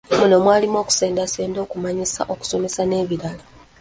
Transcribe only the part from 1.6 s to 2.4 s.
okumanyisa,